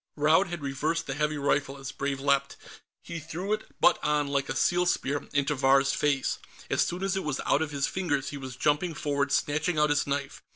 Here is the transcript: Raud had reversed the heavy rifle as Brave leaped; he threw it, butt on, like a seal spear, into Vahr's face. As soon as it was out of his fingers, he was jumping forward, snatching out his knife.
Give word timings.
Raud 0.15 0.47
had 0.47 0.63
reversed 0.63 1.05
the 1.05 1.13
heavy 1.13 1.37
rifle 1.37 1.77
as 1.77 1.91
Brave 1.91 2.19
leaped; 2.19 2.57
he 3.03 3.19
threw 3.19 3.53
it, 3.53 3.69
butt 3.79 4.03
on, 4.03 4.29
like 4.29 4.49
a 4.49 4.55
seal 4.55 4.87
spear, 4.87 5.27
into 5.31 5.53
Vahr's 5.53 5.93
face. 5.93 6.39
As 6.71 6.81
soon 6.83 7.03
as 7.03 7.15
it 7.15 7.23
was 7.23 7.39
out 7.45 7.61
of 7.61 7.69
his 7.69 7.85
fingers, 7.85 8.29
he 8.29 8.37
was 8.37 8.55
jumping 8.55 8.95
forward, 8.95 9.31
snatching 9.31 9.77
out 9.77 9.91
his 9.91 10.07
knife. 10.07 10.41